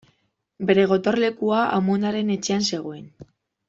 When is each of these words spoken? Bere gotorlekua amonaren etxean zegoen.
Bere 0.69 0.85
gotorlekua 0.93 1.61
amonaren 1.79 2.35
etxean 2.41 2.69
zegoen. 2.75 3.09